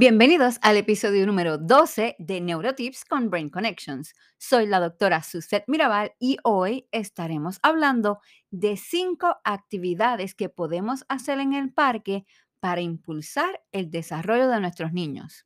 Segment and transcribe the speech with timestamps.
[0.00, 4.14] Bienvenidos al episodio número 12 de Neurotips con Brain Connections.
[4.38, 11.38] Soy la doctora Suzette Mirabal y hoy estaremos hablando de cinco actividades que podemos hacer
[11.38, 12.24] en el parque
[12.60, 15.44] para impulsar el desarrollo de nuestros niños.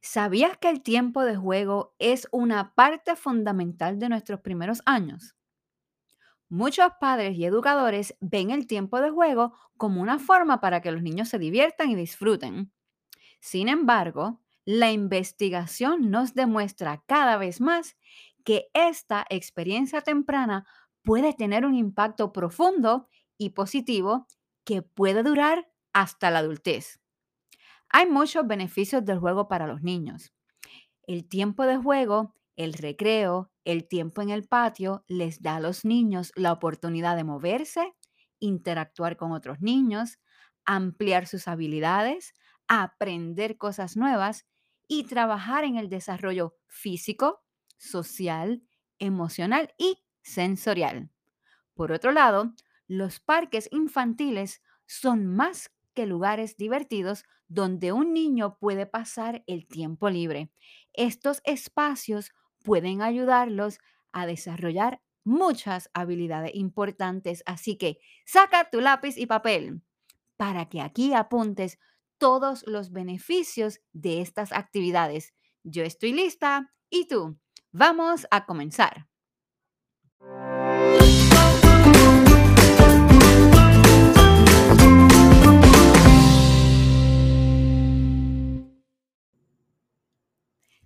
[0.00, 5.36] ¿Sabías que el tiempo de juego es una parte fundamental de nuestros primeros años?
[6.48, 11.02] Muchos padres y educadores ven el tiempo de juego como una forma para que los
[11.02, 12.72] niños se diviertan y disfruten.
[13.40, 17.96] Sin embargo, la investigación nos demuestra cada vez más
[18.44, 20.66] que esta experiencia temprana
[21.02, 23.08] puede tener un impacto profundo
[23.38, 24.26] y positivo
[24.64, 27.00] que puede durar hasta la adultez.
[27.88, 30.32] Hay muchos beneficios del juego para los niños.
[31.06, 35.84] El tiempo de juego, el recreo, el tiempo en el patio les da a los
[35.84, 37.94] niños la oportunidad de moverse,
[38.40, 40.18] interactuar con otros niños,
[40.64, 42.34] ampliar sus habilidades,
[42.68, 44.46] aprender cosas nuevas
[44.88, 47.42] y trabajar en el desarrollo físico,
[47.76, 48.62] social,
[48.98, 51.10] emocional y sensorial.
[51.74, 52.54] Por otro lado,
[52.86, 60.10] los parques infantiles son más que lugares divertidos donde un niño puede pasar el tiempo
[60.10, 60.50] libre.
[60.92, 62.32] Estos espacios
[62.64, 63.78] pueden ayudarlos
[64.12, 69.82] a desarrollar muchas habilidades importantes, así que saca tu lápiz y papel
[70.36, 71.78] para que aquí apuntes
[72.18, 75.34] todos los beneficios de estas actividades.
[75.62, 77.38] Yo estoy lista y tú.
[77.72, 79.06] Vamos a comenzar.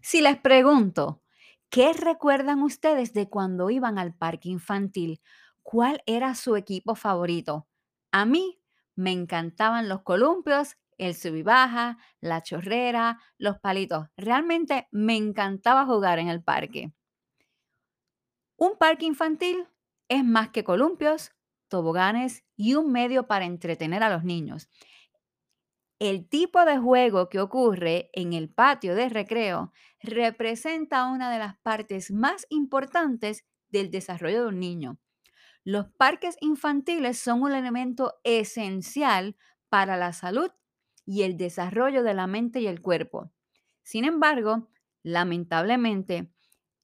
[0.03, 1.23] Si les pregunto,
[1.69, 5.21] ¿qué recuerdan ustedes de cuando iban al parque infantil?
[5.63, 7.69] ¿Cuál era su equipo favorito?
[8.11, 8.61] A mí
[8.97, 14.09] me encantaban los columpios el sub y baja, la chorrera, los palitos.
[14.19, 16.93] Realmente me encantaba jugar en el parque.
[18.57, 19.67] Un parque infantil
[20.09, 21.33] es más que columpios,
[21.69, 24.69] toboganes y un medio para entretener a los niños.
[25.99, 29.73] El tipo de juego que ocurre en el patio de recreo
[30.03, 34.99] representa una de las partes más importantes del desarrollo de un niño.
[35.65, 39.37] Los parques infantiles son un elemento esencial
[39.71, 40.51] para la salud
[41.05, 43.33] y el desarrollo de la mente y el cuerpo.
[43.83, 44.69] Sin embargo,
[45.03, 46.33] lamentablemente,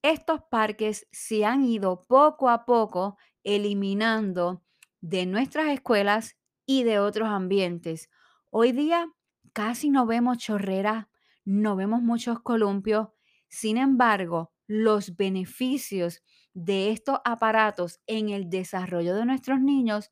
[0.03, 4.63] estos parques se han ido poco a poco eliminando
[5.01, 8.11] de nuestras escuelas y de otros ambientes.
[8.51, 9.09] Hoy día
[9.53, 11.07] casi no vemos chorreras,
[11.45, 13.09] no vemos muchos columpios.
[13.49, 16.23] Sin embargo, los beneficios
[16.55, 20.11] de estos aparatos en el desarrollo de nuestros niños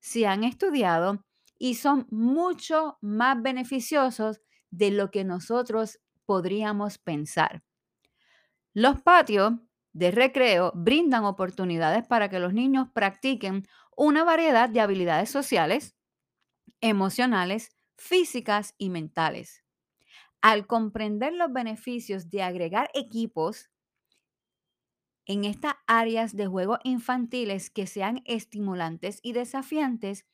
[0.00, 1.24] se han estudiado
[1.58, 7.62] y son mucho más beneficiosos de lo que nosotros podríamos pensar.
[8.72, 9.52] Los patios
[9.92, 13.64] de recreo brindan oportunidades para que los niños practiquen
[13.96, 15.94] una variedad de habilidades sociales,
[16.80, 19.64] emocionales, físicas y mentales.
[20.42, 23.70] Al comprender los beneficios de agregar equipos
[25.26, 30.26] en estas áreas de juego infantiles que sean estimulantes y desafiantes,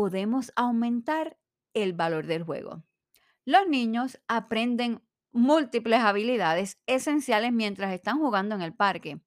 [0.00, 1.36] podemos aumentar
[1.74, 2.84] el valor del juego.
[3.44, 9.20] Los niños aprenden múltiples habilidades esenciales mientras están jugando en el parque.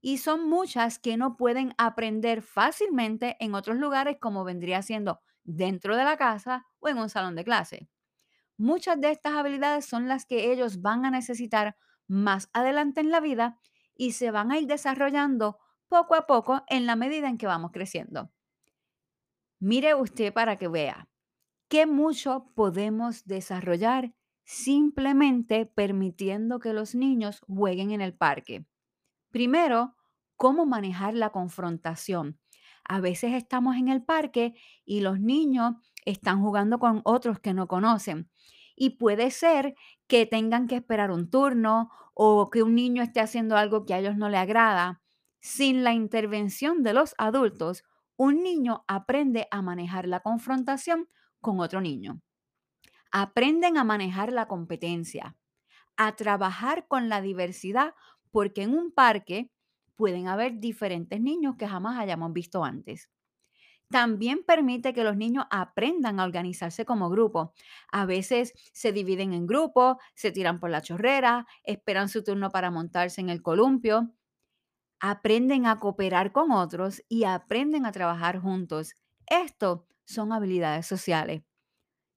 [0.00, 5.98] Y son muchas que no pueden aprender fácilmente en otros lugares como vendría siendo dentro
[5.98, 7.90] de la casa o en un salón de clase.
[8.56, 11.76] Muchas de estas habilidades son las que ellos van a necesitar
[12.08, 13.58] más adelante en la vida
[13.94, 17.70] y se van a ir desarrollando poco a poco en la medida en que vamos
[17.70, 18.32] creciendo.
[19.60, 21.08] Mire usted para que vea
[21.68, 28.64] qué mucho podemos desarrollar simplemente permitiendo que los niños jueguen en el parque.
[29.30, 29.94] Primero,
[30.36, 32.40] cómo manejar la confrontación.
[32.88, 34.54] A veces estamos en el parque
[34.84, 35.74] y los niños
[36.06, 38.30] están jugando con otros que no conocen.
[38.74, 39.74] Y puede ser
[40.08, 43.98] que tengan que esperar un turno o que un niño esté haciendo algo que a
[43.98, 45.02] ellos no le agrada.
[45.40, 47.84] Sin la intervención de los adultos,
[48.20, 51.08] un niño aprende a manejar la confrontación
[51.40, 52.20] con otro niño.
[53.10, 55.38] Aprenden a manejar la competencia,
[55.96, 57.94] a trabajar con la diversidad,
[58.30, 59.50] porque en un parque
[59.96, 63.08] pueden haber diferentes niños que jamás hayamos visto antes.
[63.88, 67.54] También permite que los niños aprendan a organizarse como grupo.
[67.90, 72.70] A veces se dividen en grupos, se tiran por la chorrera, esperan su turno para
[72.70, 74.14] montarse en el columpio
[75.00, 78.94] aprenden a cooperar con otros y aprenden a trabajar juntos.
[79.26, 81.42] Esto son habilidades sociales.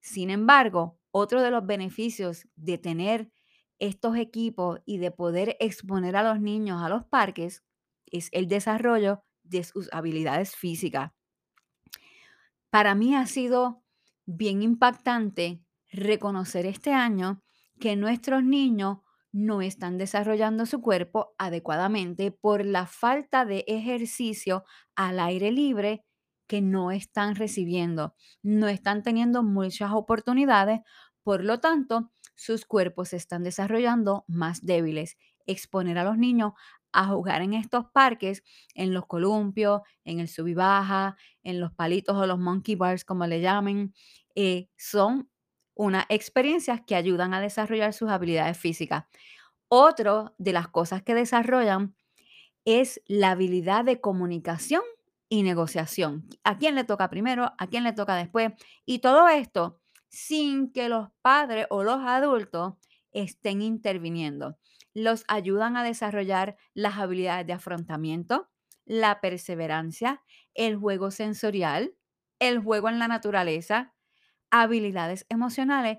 [0.02, 3.32] Sin embargo, Otro de los beneficios de tener
[3.80, 7.64] estos equipos y de poder exponer a los niños a los parques
[8.08, 11.12] es el desarrollo de sus habilidades físicas.
[12.70, 13.84] Para mí ha sido
[14.26, 17.42] bien impactante reconocer este año
[17.80, 19.00] que nuestros niños
[19.34, 24.64] no están desarrollando su cuerpo adecuadamente por la falta de ejercicio
[24.96, 26.06] al aire libre
[26.48, 28.16] que no están recibiendo.
[28.44, 30.82] No están teniendo muchas oportunidades,
[31.24, 35.18] por lo tanto, sus cuerpos se están desarrollando más débiles.
[35.46, 36.54] Exponer a los niños
[36.92, 38.44] a jugar en estos parques,
[38.76, 43.04] en los columpios, en el sub y baja, en los palitos o los monkey bars,
[43.04, 43.94] como le llamen,
[44.36, 45.30] eh, son
[45.76, 49.06] unas experiencias que ayudan a desarrollar sus habilidades físicas.
[49.68, 51.96] Otro de las cosas que desarrollan
[52.66, 54.84] es la habilidad de comunicación
[55.30, 56.30] y negociación.
[56.44, 57.54] ¿A quién le toca primero?
[57.58, 58.52] ¿A quién le toca después?
[58.86, 62.76] Y todo esto sin que los padres o los adultos
[63.12, 64.58] estén interviniendo.
[64.94, 68.52] Los ayudan a desarrollar las habilidades de afrontamiento,
[68.86, 70.22] la perseverancia,
[70.54, 71.96] el juego sensorial,
[72.38, 73.96] el juego en la naturaleza,
[74.54, 75.98] habilidades emocionales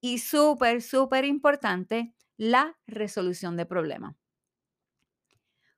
[0.00, 4.16] y súper, súper importante, la resolución de problemas.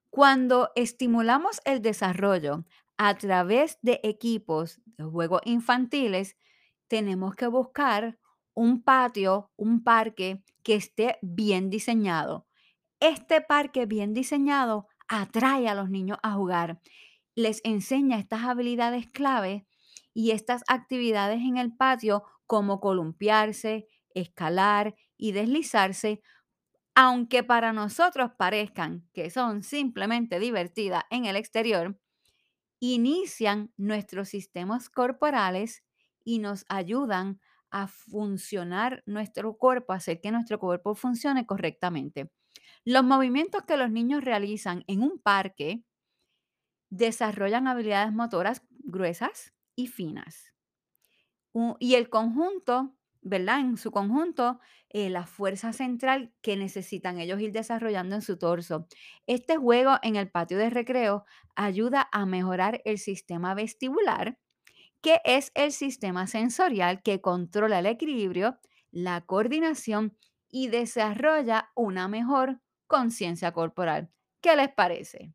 [0.09, 2.65] Cuando estimulamos el desarrollo
[2.97, 6.39] a través de equipos de juegos infantiles,
[6.89, 8.19] tenemos que buscar
[8.55, 12.47] un patio, un parque que esté bien diseñado.
[12.99, 16.81] Este parque bien diseñado atrae a los niños a jugar,
[17.35, 19.67] les enseña estas habilidades clave
[20.17, 26.23] y estas actividades en el patio como columpiarse, escalar y deslizarse,
[26.95, 32.01] aunque para nosotros parezcan que son simplemente divertidas en el exterior,
[32.81, 35.85] inician nuestros sistemas corporales
[36.25, 37.41] y nos ayudan
[37.71, 42.31] a funcionar nuestro cuerpo, a hacer que nuestro cuerpo funcione correctamente.
[42.85, 45.85] Los movimientos que los niños realizan en un parque
[46.91, 50.53] desarrollan habilidades motoras gruesas y finas.
[51.81, 53.61] Y el conjunto, ¿verdad?
[53.61, 58.87] En su conjunto, eh, la fuerza central que necesitan ellos ir desarrollando en su torso.
[59.27, 61.25] Este juego en el patio de recreo
[61.55, 64.39] ayuda a mejorar el sistema vestibular,
[65.03, 68.59] que es el sistema sensorial que controla el equilibrio,
[68.91, 70.17] la coordinación
[70.51, 74.11] y desarrolla una mejor conciencia corporal.
[74.43, 75.35] ¿Qué les parece?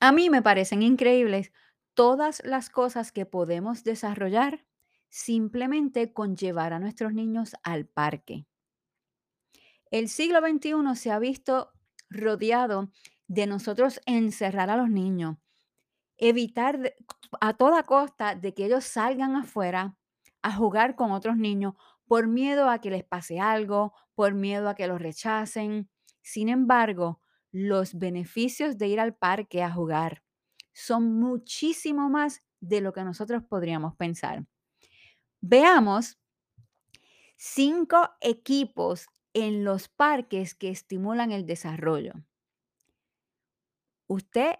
[0.00, 1.50] A mí me parecen increíbles
[1.94, 4.64] todas las cosas que podemos desarrollar
[5.08, 8.46] simplemente con llevar a nuestros niños al parque.
[9.90, 11.72] El siglo XXI se ha visto
[12.08, 12.90] rodeado
[13.28, 15.36] de nosotros encerrar a los niños,
[16.16, 16.94] evitar
[17.40, 19.96] a toda costa de que ellos salgan afuera
[20.42, 21.74] a jugar con otros niños
[22.06, 25.90] por miedo a que les pase algo, por miedo a que los rechacen.
[26.22, 30.22] Sin embargo, los beneficios de ir al parque a jugar
[30.72, 34.46] son muchísimo más de lo que nosotros podríamos pensar.
[35.40, 36.18] Veamos
[37.36, 42.12] cinco equipos en los parques que estimulan el desarrollo.
[44.06, 44.56] Usted,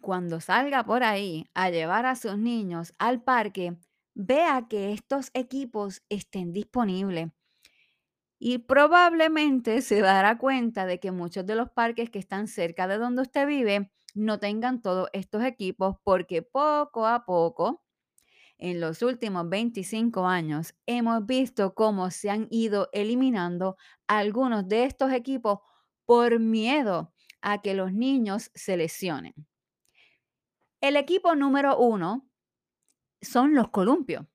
[0.00, 3.76] cuando salga por ahí a llevar a sus niños al parque,
[4.14, 7.32] vea que estos equipos estén disponibles.
[8.38, 12.98] Y probablemente se dará cuenta de que muchos de los parques que están cerca de
[12.98, 17.84] donde usted vive no tengan todos estos equipos porque poco a poco,
[18.58, 25.12] en los últimos 25 años, hemos visto cómo se han ido eliminando algunos de estos
[25.12, 25.58] equipos
[26.06, 29.34] por miedo a que los niños se lesionen.
[30.80, 32.30] El equipo número uno
[33.20, 34.26] son los columpios.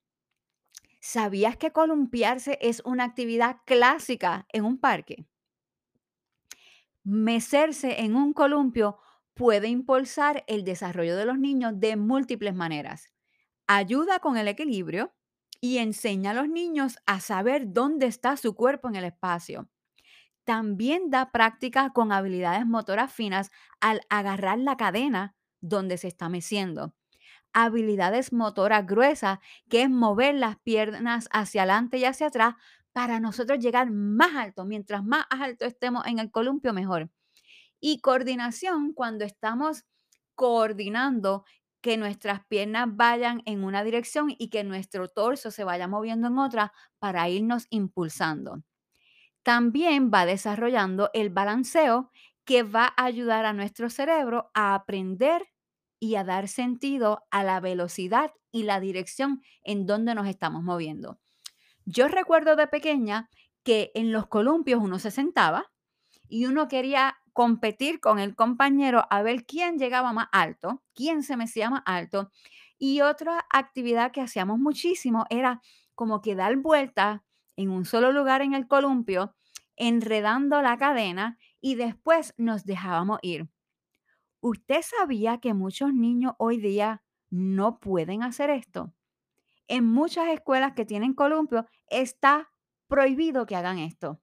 [1.00, 5.25] ¿Sabías que columpiarse es una actividad clásica en un parque?
[7.03, 9.00] Mecerse en un columpio
[9.33, 13.11] puede impulsar el desarrollo de los niños de múltiples maneras.
[13.67, 15.13] Ayuda con el equilibrio
[15.61, 19.69] y enseña a los niños a saber dónde está su cuerpo en el espacio.
[20.43, 26.95] También da práctica con habilidades motoras finas al agarrar la cadena donde se está meciendo
[27.53, 32.55] habilidades motoras gruesas, que es mover las piernas hacia adelante y hacia atrás
[32.93, 34.65] para nosotros llegar más alto.
[34.65, 37.09] Mientras más alto estemos en el columpio, mejor.
[37.81, 39.85] Y coordinación cuando estamos
[40.35, 41.43] coordinando
[41.81, 46.38] que nuestras piernas vayan en una dirección y que nuestro torso se vaya moviendo en
[46.38, 48.63] otra para irnos impulsando.
[49.43, 52.11] También va desarrollando el balanceo
[52.45, 55.47] que va a ayudar a nuestro cerebro a aprender
[56.00, 61.19] y a dar sentido a la velocidad y la dirección en donde nos estamos moviendo.
[61.85, 63.29] Yo recuerdo de pequeña
[63.63, 65.71] que en los columpios uno se sentaba
[66.29, 71.38] y uno quería competir con el compañero a ver quién llegaba más alto, quién se
[71.38, 72.31] mecía más alto.
[72.77, 75.61] Y otra actividad que hacíamos muchísimo era
[75.95, 77.21] como que dar vueltas
[77.55, 79.35] en un solo lugar en el columpio,
[79.75, 83.50] enredando la cadena y después nos dejábamos ir.
[84.39, 88.93] ¿Usted sabía que muchos niños hoy día no pueden hacer esto?
[89.67, 92.51] En muchas escuelas que tienen columpio está
[92.88, 94.19] prohibido que hagan esto.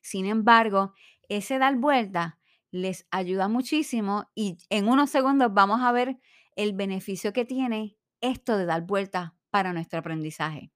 [0.00, 0.94] Sin embargo,
[1.28, 2.38] ese dar vuelta
[2.70, 6.18] les ayuda muchísimo y en unos segundos vamos a ver
[6.56, 10.72] el beneficio que tiene esto de dar vuelta para nuestro aprendizaje.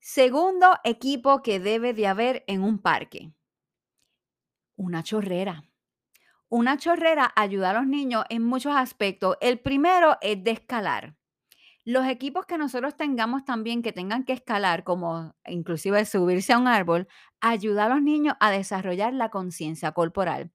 [0.00, 3.34] Segundo equipo que debe de haber en un parque.
[4.76, 5.64] Una chorrera.
[6.48, 9.36] Una chorrera ayuda a los niños en muchos aspectos.
[9.40, 11.17] El primero es de escalar.
[11.88, 16.68] Los equipos que nosotros tengamos también que tengan que escalar, como inclusive subirse a un
[16.68, 17.08] árbol,
[17.40, 20.52] ayuda a los niños a desarrollar la conciencia corporal.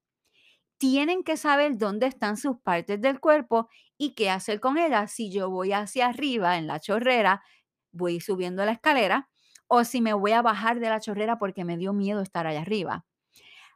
[0.78, 5.12] Tienen que saber dónde están sus partes del cuerpo y qué hacer con ellas.
[5.12, 7.44] Si yo voy hacia arriba en la chorrera,
[7.92, 9.30] voy subiendo la escalera,
[9.68, 12.62] o si me voy a bajar de la chorrera porque me dio miedo estar allá
[12.62, 13.06] arriba.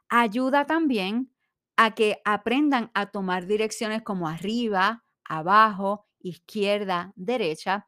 [0.08, 1.32] Ayuda también
[1.76, 7.86] a que aprendan a tomar direcciones como arriba, abajo, izquierda, derecha.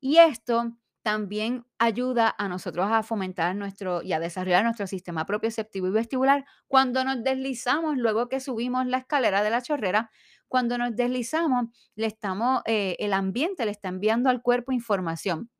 [0.00, 5.88] Y esto también ayuda a nosotros a fomentar nuestro y a desarrollar nuestro sistema propioceptivo
[5.88, 10.10] y vestibular cuando nos deslizamos luego que subimos la escalera de la chorrera.
[10.48, 15.50] Cuando nos deslizamos, le estamos, eh, el ambiente le está enviando al cuerpo información.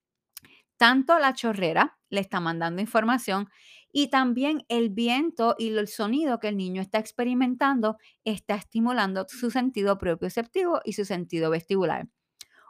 [0.76, 3.48] Tanto la chorrera le está mandando información
[3.92, 9.50] y también el viento y el sonido que el niño está experimentando está estimulando su
[9.50, 12.08] sentido propioceptivo y su sentido vestibular.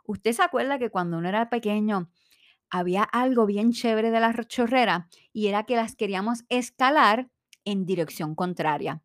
[0.05, 2.11] ¿Usted se acuerda que cuando uno era pequeño
[2.71, 7.31] había algo bien chévere de la chorrera y era que las queríamos escalar
[7.65, 9.03] en dirección contraria?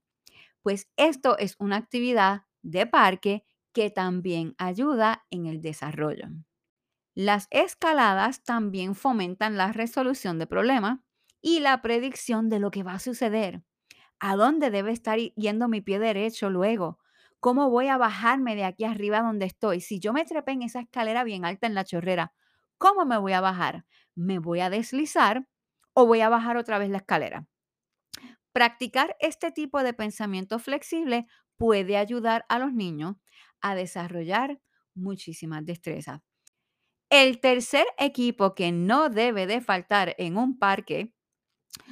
[0.62, 3.44] Pues esto es una actividad de parque
[3.74, 6.30] que también ayuda en el desarrollo.
[7.14, 11.00] Las escaladas también fomentan la resolución de problemas
[11.42, 13.64] y la predicción de lo que va a suceder.
[14.20, 17.00] ¿A dónde debe estar yendo mi pie derecho luego?
[17.40, 19.82] ¿Cómo voy a bajarme de aquí arriba donde estoy?
[19.82, 22.34] Si yo me trepé en esa escalera bien alta en la chorrera,
[22.78, 23.86] ¿cómo me voy a bajar?
[24.16, 25.48] ¿Me voy a deslizar
[25.94, 27.48] o voy a bajar otra vez la escalera?
[28.54, 31.28] Practicar este tipo de pensamiento flexible
[31.58, 33.18] puede ayudar a los niños
[33.62, 34.60] a desarrollar
[34.94, 36.22] muchísimas destrezas.
[37.10, 41.15] El tercer equipo que no debe de faltar en un parque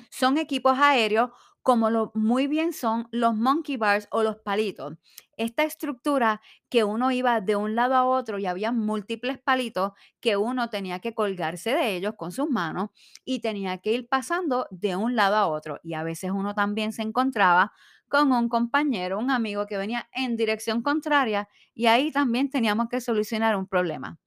[0.10, 1.32] son equipos aéreos
[1.64, 4.96] como lo muy bien son los monkey bars o los palitos.
[5.38, 10.36] Esta estructura que uno iba de un lado a otro y había múltiples palitos que
[10.36, 12.90] uno tenía que colgarse de ellos con sus manos
[13.24, 15.80] y tenía que ir pasando de un lado a otro.
[15.84, 17.72] Y a veces uno también se encontraba
[18.10, 23.00] con un compañero, un amigo que venía en dirección contraria y ahí también teníamos que
[23.02, 24.20] solucionar un problema.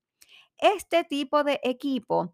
[0.59, 2.33] Este tipo de equipo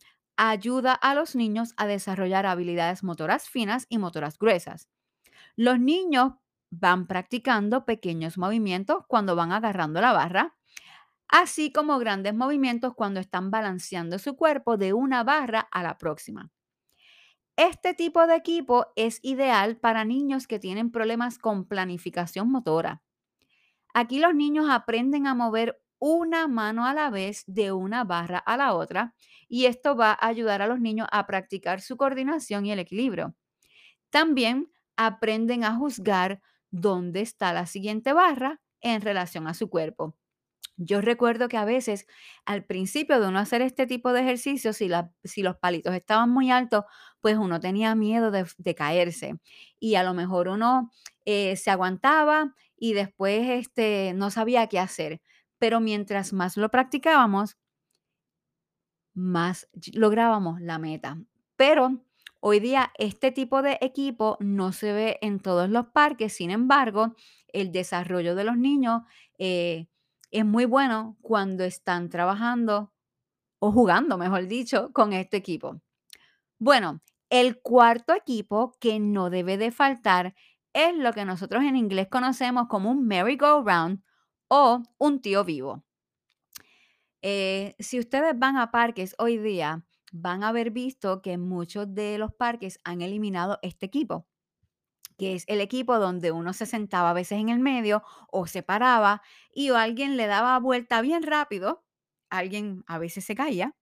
[0.51, 4.89] ayuda a los niños a desarrollar habilidades motoras finas y motoras gruesas.
[5.55, 6.33] Los niños
[6.71, 10.57] van practicando pequeños movimientos cuando van agarrando la barra,
[11.29, 16.51] así como grandes movimientos cuando están balanceando su cuerpo de una barra a la próxima.
[17.57, 23.03] Este tipo de equipo es ideal para niños que tienen problemas con planificación motora.
[23.95, 28.57] Aquí los niños aprenden a mover una mano a la vez de una barra a
[28.57, 29.15] la otra
[29.49, 33.37] y esto va a ayudar a los niños a practicar su coordinación y el equilibrio.
[34.11, 36.43] También aprenden a juzgar
[36.73, 40.17] dónde está la siguiente barra en relación a su cuerpo.
[40.77, 42.09] Yo recuerdo que a veces
[42.47, 46.83] al principio de uno hacer este tipo de ejercicios, si, los palitos estaban muy altos,
[47.21, 49.37] pues uno tenía miedo de, caerse
[49.79, 50.91] y a lo mejor uno
[51.27, 55.21] eh, se aguantaba y después este, no sabía qué hacer
[55.63, 57.57] pero mientras más lo practicábamos,
[59.15, 61.19] más lográbamos la meta.
[61.55, 62.03] Pero
[62.41, 67.15] hoy día este tipo de equipo no se ve en todos los parques, sin embargo,
[67.47, 69.03] el desarrollo de los niños
[69.39, 69.87] eh,
[70.33, 72.93] es muy bueno cuando están trabajando
[73.61, 75.81] o jugando, mejor dicho, con este equipo.
[76.59, 80.35] Bueno, el cuarto equipo que no debe de faltar
[80.73, 84.03] es lo que nosotros en inglés conocemos como un merry-go-round
[84.55, 85.83] o un tío vivo.
[87.23, 92.19] Eh, si ustedes van a parques hoy día, van a haber visto que muchos de
[92.19, 94.29] los parques han eliminado este equipo,
[95.17, 98.63] que es el equipo donde uno se sentaba a veces en el medio o se
[98.63, 99.23] paraba
[99.55, 101.87] y alguien le daba vuelta bien rápido,
[102.29, 103.75] alguien a veces se caía,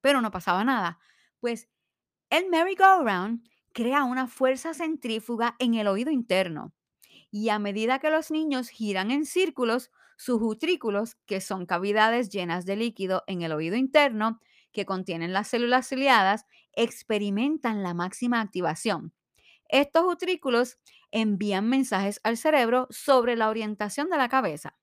[0.00, 0.98] pero no pasaba nada.
[1.40, 1.68] Pues
[2.30, 6.72] el merry-go-round crea una fuerza centrífuga en el oído interno
[7.30, 12.66] y a medida que los niños giran en círculos, sus utrículos, que son cavidades llenas
[12.66, 14.40] de líquido en el oído interno
[14.72, 19.12] que contienen las células ciliadas, experimentan la máxima activación.
[19.68, 20.78] Estos utrículos
[21.10, 24.76] envían mensajes al cerebro sobre la orientación de la cabeza.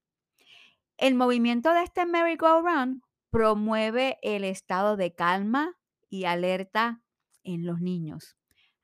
[0.98, 5.77] El movimiento de este merry-go-round promueve el estado de calma
[6.10, 7.04] y alerta
[7.44, 8.36] en los niños,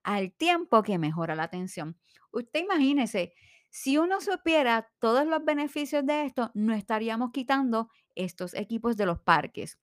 [0.03, 1.97] al tiempo que mejora la atención.
[2.31, 3.33] Usted imagínese,
[3.75, 9.19] si uno supiera todos los beneficios de esto, no estaríamos quitando estos equipos de los
[9.19, 9.79] parques.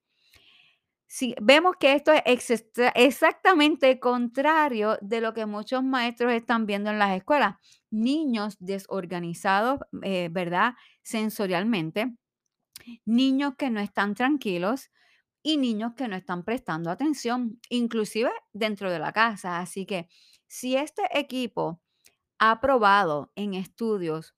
[1.08, 2.52] Si vemos que esto es
[2.94, 7.56] exactamente contrario de lo que muchos maestros están viendo en las escuelas.
[7.90, 10.74] Niños desorganizados, eh, ¿verdad?
[11.02, 12.14] Sensorialmente,
[13.04, 14.92] niños que no están tranquilos
[15.42, 19.58] y niños que no están prestando atención, inclusive dentro de la casa.
[19.58, 20.06] Así que
[20.46, 21.80] si este equipo
[22.40, 24.34] ha probado en estudios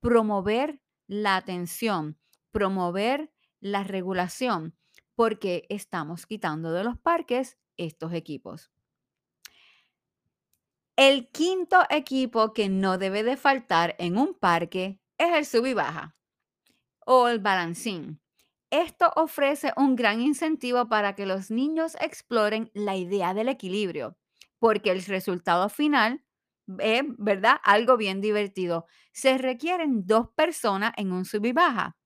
[0.00, 2.18] promover la atención,
[2.50, 4.76] promover la regulación,
[5.14, 8.72] porque estamos quitando de los parques estos equipos.
[10.96, 15.74] El quinto equipo que no debe de faltar en un parque es el sub y
[15.74, 16.16] baja
[17.06, 18.20] o el balancín.
[18.70, 24.18] Esto ofrece un gran incentivo para que los niños exploren la idea del equilibrio,
[24.58, 26.24] porque el resultado final
[26.78, 27.56] es, ¿verdad?
[27.64, 28.86] Algo bien divertido.
[29.12, 31.96] Se requieren dos personas en un sub y baja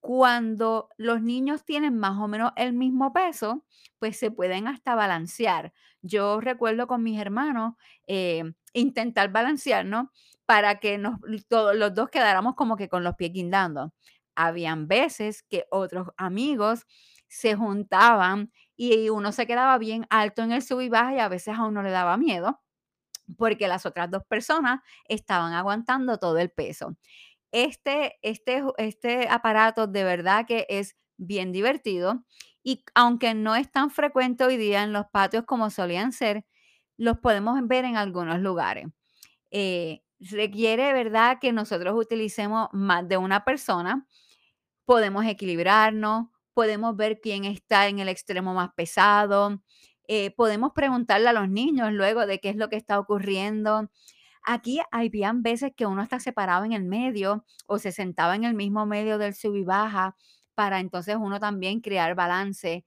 [0.00, 3.64] cuando los niños tienen más o menos el mismo peso,
[4.00, 5.72] pues se pueden hasta balancear.
[6.02, 7.74] Yo recuerdo con mis hermanos
[8.08, 8.42] eh,
[8.72, 10.08] intentar balancearnos
[10.44, 11.18] para que nos,
[11.48, 13.94] los dos quedáramos como que con los pies guindando.
[14.34, 16.84] Habían veces que otros amigos
[17.28, 21.28] se juntaban y uno se quedaba bien alto en el sub y baja y a
[21.28, 22.61] veces a uno le daba miedo
[23.36, 26.96] porque las otras dos personas estaban aguantando todo el peso.
[27.52, 32.24] Este, este, este aparato de verdad que es bien divertido
[32.62, 36.46] y aunque no es tan frecuente hoy día en los patios como solían ser,
[36.96, 38.86] los podemos ver en algunos lugares.
[39.50, 44.06] Eh, requiere, ¿verdad?, que nosotros utilicemos más de una persona.
[44.84, 49.62] Podemos equilibrarnos, podemos ver quién está en el extremo más pesado,
[50.08, 53.90] eh, podemos preguntarle a los niños luego de qué es lo que está ocurriendo.
[54.44, 58.54] Aquí habían veces que uno está separado en el medio o se sentaba en el
[58.54, 60.16] mismo medio del sub y baja
[60.54, 62.84] para entonces uno también crear balance.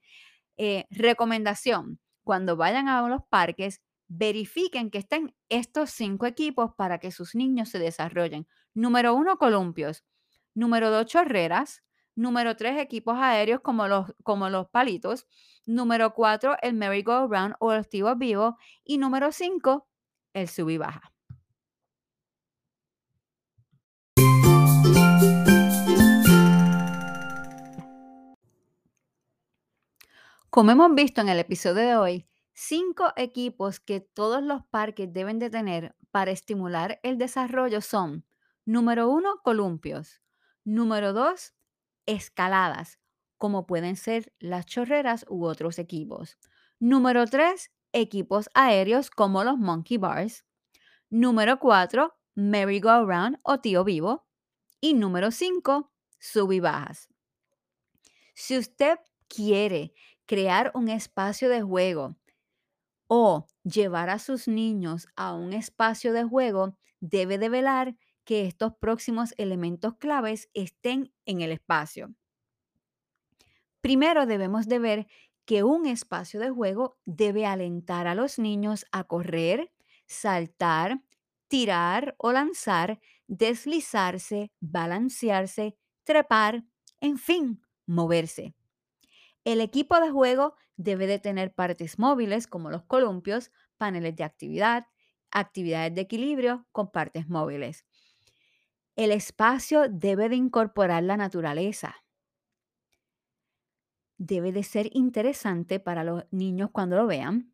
[0.57, 7.11] Eh, recomendación, cuando vayan a los parques, verifiquen que estén estos cinco equipos para que
[7.11, 8.47] sus niños se desarrollen.
[8.73, 10.03] Número uno, columpios.
[10.53, 11.83] Número dos, chorreras.
[12.15, 15.27] Número tres, equipos aéreos como los, como los palitos.
[15.65, 18.57] Número cuatro, el merry-go-round o el tibos vivo.
[18.83, 19.87] Y número cinco,
[20.33, 21.11] el sub y baja.
[30.49, 35.37] Como hemos visto en el episodio de hoy, cinco equipos que todos los parques deben
[35.37, 38.25] de tener para estimular el desarrollo son,
[38.63, 40.21] número uno, columpios.
[40.63, 41.53] Número dos,
[42.05, 42.99] escaladas,
[43.37, 46.37] como pueden ser las chorreras u otros equipos.
[46.79, 50.45] Número tres, equipos aéreos como los monkey bars.
[51.09, 54.27] Número cuatro, merry-go-round o tío vivo.
[54.81, 57.07] Y número cinco, sub y bajas.
[58.33, 59.93] Si usted quiere
[60.25, 62.17] crear un espacio de juego
[63.07, 68.73] o llevar a sus niños a un espacio de juego, debe de velar que estos
[68.75, 72.13] próximos elementos claves estén en el espacio.
[73.81, 75.07] Primero debemos de ver
[75.45, 79.71] que un espacio de juego debe alentar a los niños a correr,
[80.07, 81.01] saltar,
[81.47, 86.63] tirar o lanzar, deslizarse, balancearse, trepar,
[86.99, 88.55] en fin, moverse.
[89.43, 94.87] El equipo de juego debe de tener partes móviles como los columpios, paneles de actividad,
[95.31, 97.85] actividades de equilibrio con partes móviles.
[98.95, 101.95] El espacio debe de incorporar la naturaleza.
[104.17, 107.51] Debe de ser interesante para los niños cuando lo vean.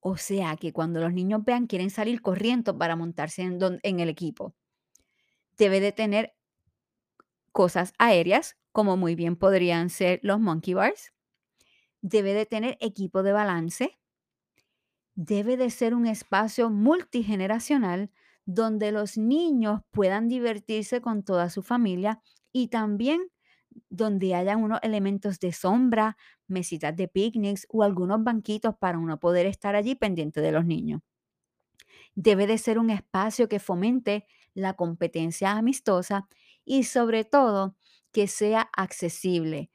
[0.00, 4.54] O sea que cuando los niños vean quieren salir corriendo para montarse en, el equipo.
[5.56, 6.34] Debe de tener
[7.52, 11.12] cosas aéreas, como muy bien podrían ser los monkey bars
[12.08, 13.98] debe de tener equipo de balance,
[15.16, 18.10] debe de ser un espacio multigeneracional
[18.46, 23.28] donde los niños puedan divertirse con toda su familia y también
[23.90, 26.16] donde hayan unos elementos de sombra,
[26.48, 31.02] mesitas de picnics o algunos banquitos para uno poder estar allí pendiente de los niños.
[32.14, 36.28] Debe de ser un espacio que fomente la competencia amistosa
[36.64, 37.76] y sobre todo
[38.12, 39.70] que sea accesible.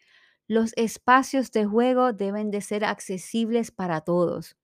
[0.48, 4.58] Los espacios de juego deben de ser accesibles para todos.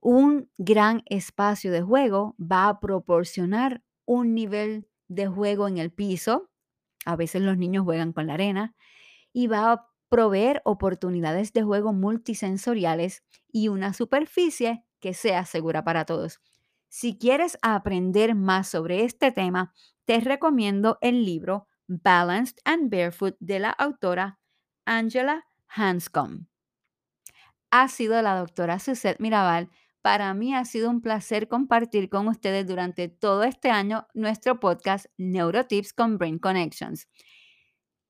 [0.00, 6.50] Un gran espacio de juego va a proporcionar un nivel de juego en el piso.
[7.04, 8.74] A veces los niños juegan con la arena
[9.32, 16.04] y va a proveer oportunidades de juego multisensoriales y una superficie que sea segura para
[16.04, 16.40] todos.
[16.88, 23.58] Si quieres aprender más sobre este tema, te recomiendo el libro Balanced and Barefoot de
[23.58, 24.38] la autora
[24.84, 26.46] Angela Hanscom.
[27.70, 29.68] Ha sido la doctora Suzette Mirabal.
[30.06, 35.06] Para mí ha sido un placer compartir con ustedes durante todo este año nuestro podcast
[35.16, 37.08] Neurotips con Brain Connections.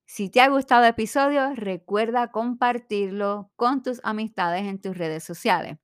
[0.05, 5.79] Si te ha gustado el episodio, recuerda compartirlo con tus amistades en tus redes sociales.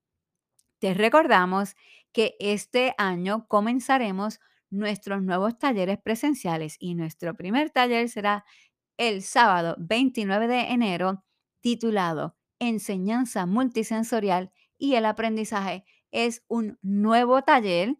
[0.80, 1.76] Te recordamos
[2.12, 8.44] que este año comenzaremos nuestros nuevos talleres presenciales y nuestro primer taller será
[8.98, 11.24] el sábado 29 de enero
[11.62, 15.86] titulado Enseñanza multisensorial y el aprendizaje.
[16.12, 17.96] Es un nuevo taller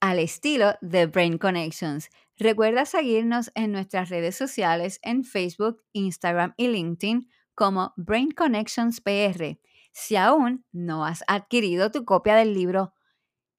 [0.00, 2.08] al estilo de Brain Connections.
[2.36, 9.58] Recuerda seguirnos en nuestras redes sociales en Facebook, Instagram y LinkedIn como Brain Connections PR.
[9.92, 12.92] Si aún no has adquirido tu copia del libro